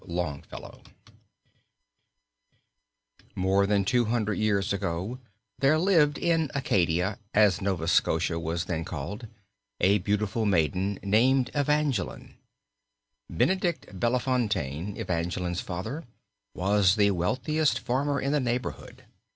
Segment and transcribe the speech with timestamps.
[0.07, 0.81] Longfellow
[3.35, 5.19] More than two hundred years ago
[5.59, 9.27] there lived in Acadia, as Nova Scotia was then called,
[9.79, 12.33] a beautiful maiden named Evangeline.
[13.29, 16.05] Benedict Bellefontaine, Evangeline's father,
[16.55, 19.05] was the wealthiest farmer in the neighborhood.